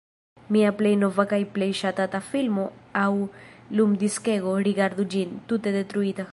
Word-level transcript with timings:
Mia 0.55 0.69
plej 0.79 0.93
nova 1.01 1.25
kaj 1.33 1.39
plej 1.57 1.67
ŝatata 1.81 2.21
filmo 2.31 2.65
aŭ 3.03 3.09
lumdiskego, 3.81 4.57
rigardu 4.69 5.07
ĝin: 5.17 5.41
tute 5.53 5.79
detruita. 5.81 6.27